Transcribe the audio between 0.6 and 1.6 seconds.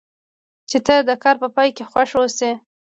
چې ته د کار په